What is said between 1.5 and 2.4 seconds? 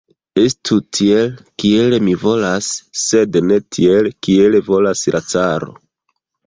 kiel mi